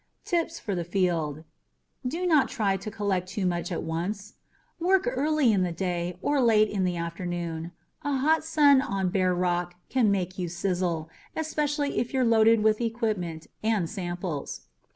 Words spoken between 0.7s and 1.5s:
The Field